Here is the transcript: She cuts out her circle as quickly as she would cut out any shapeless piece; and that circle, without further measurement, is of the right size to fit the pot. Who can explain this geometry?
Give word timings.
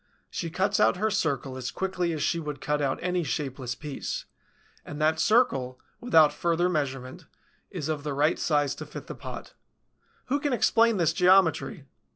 She 0.31 0.49
cuts 0.49 0.79
out 0.79 0.97
her 0.97 1.11
circle 1.11 1.57
as 1.57 1.69
quickly 1.69 2.11
as 2.11 2.23
she 2.23 2.39
would 2.39 2.59
cut 2.59 2.81
out 2.81 2.97
any 3.03 3.23
shapeless 3.23 3.75
piece; 3.75 4.25
and 4.83 4.99
that 4.99 5.19
circle, 5.19 5.79
without 5.99 6.33
further 6.33 6.67
measurement, 6.69 7.27
is 7.69 7.87
of 7.87 8.01
the 8.01 8.15
right 8.15 8.39
size 8.39 8.73
to 8.77 8.87
fit 8.87 9.05
the 9.05 9.13
pot. 9.13 9.53
Who 10.25 10.39
can 10.39 10.53
explain 10.53 10.97
this 10.97 11.13
geometry? 11.13 11.85